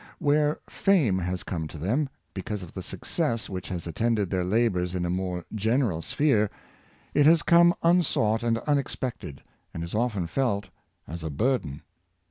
Where 0.17 0.59
fame 0.67 1.19
has 1.19 1.43
come 1.43 1.67
to 1.67 1.77
them, 1.77 2.09
because 2.33 2.63
of 2.63 2.73
the 2.73 2.81
success 2.81 3.51
which 3.51 3.69
has 3.69 3.85
attended 3.85 4.31
their 4.31 4.43
labors 4.43 4.95
in 4.95 5.05
a 5.05 5.11
more 5.11 5.45
general 5.53 6.01
sphere, 6.01 6.49
it 7.13 7.27
has 7.27 7.43
come 7.43 7.75
unsought 7.83 8.41
and 8.41 8.57
unexpected, 8.65 9.43
and 9.75 9.83
is 9.83 9.93
often 9.93 10.25
felt 10.25 10.69
as 11.07 11.23
a 11.23 11.29
burden. 11.29 11.83